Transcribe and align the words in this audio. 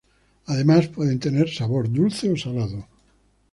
Además 0.47 0.87
pueden 0.87 1.19
tener 1.19 1.47
sabor 1.47 1.87
dulce 1.87 2.31
o 2.31 2.35
salado. 2.35 2.87